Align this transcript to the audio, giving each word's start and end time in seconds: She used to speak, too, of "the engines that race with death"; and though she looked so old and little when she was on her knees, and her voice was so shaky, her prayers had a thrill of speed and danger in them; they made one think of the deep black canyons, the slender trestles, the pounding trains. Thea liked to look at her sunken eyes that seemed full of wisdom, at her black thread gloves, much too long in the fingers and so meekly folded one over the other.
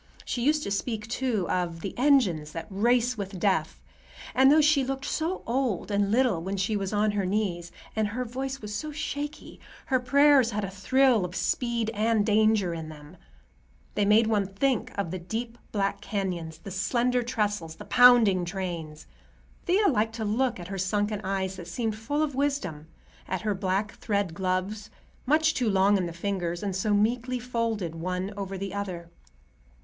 She 0.25 0.41
used 0.41 0.63
to 0.63 0.71
speak, 0.71 1.07
too, 1.07 1.47
of 1.47 1.81
"the 1.81 1.95
engines 1.95 2.53
that 2.53 2.65
race 2.71 3.19
with 3.19 3.37
death"; 3.39 3.83
and 4.33 4.51
though 4.51 4.59
she 4.59 4.83
looked 4.83 5.05
so 5.05 5.43
old 5.45 5.91
and 5.91 6.09
little 6.11 6.41
when 6.41 6.57
she 6.57 6.75
was 6.75 6.91
on 6.91 7.11
her 7.11 7.23
knees, 7.23 7.71
and 7.95 8.07
her 8.07 8.25
voice 8.25 8.61
was 8.63 8.73
so 8.73 8.91
shaky, 8.91 9.59
her 9.85 9.99
prayers 9.99 10.49
had 10.49 10.63
a 10.63 10.71
thrill 10.71 11.23
of 11.23 11.35
speed 11.35 11.91
and 11.91 12.25
danger 12.25 12.73
in 12.73 12.89
them; 12.89 13.15
they 13.93 14.03
made 14.03 14.25
one 14.25 14.47
think 14.47 14.91
of 14.97 15.11
the 15.11 15.19
deep 15.19 15.55
black 15.71 16.01
canyons, 16.01 16.57
the 16.57 16.71
slender 16.71 17.21
trestles, 17.21 17.75
the 17.75 17.85
pounding 17.85 18.43
trains. 18.43 19.05
Thea 19.67 19.87
liked 19.87 20.15
to 20.15 20.25
look 20.25 20.59
at 20.59 20.69
her 20.69 20.79
sunken 20.79 21.21
eyes 21.23 21.57
that 21.57 21.67
seemed 21.67 21.95
full 21.95 22.23
of 22.23 22.33
wisdom, 22.33 22.87
at 23.27 23.41
her 23.41 23.53
black 23.53 23.91
thread 23.99 24.33
gloves, 24.33 24.89
much 25.27 25.53
too 25.53 25.69
long 25.69 25.95
in 25.95 26.07
the 26.07 26.11
fingers 26.11 26.63
and 26.63 26.75
so 26.75 26.91
meekly 26.91 27.37
folded 27.37 27.93
one 27.93 28.33
over 28.35 28.57
the 28.57 28.73
other. 28.73 29.11